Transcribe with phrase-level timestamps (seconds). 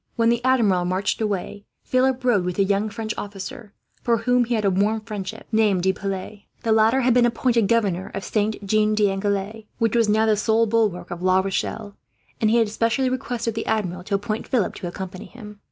[0.15, 4.55] When the Admiral marched away, Philip rode with a young French officer, for whom he
[4.55, 6.39] had a warm friendship, named De Piles.
[6.63, 10.65] The latter had been appointed governor of Saint Jean d'Angely, which was now the sole
[10.65, 11.95] bulwark of La Rochelle;
[12.41, 15.59] and he had specially requested the Admiral to appoint Philip to accompany him.